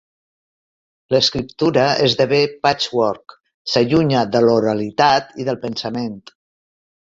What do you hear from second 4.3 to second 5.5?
de l'oralitat i